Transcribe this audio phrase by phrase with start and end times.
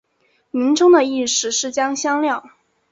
[0.49, 2.43] 名称的意思是将香料。